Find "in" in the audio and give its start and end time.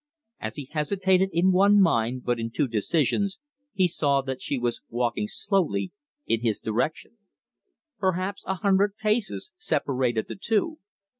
1.31-1.51, 2.39-2.49, 6.25-6.41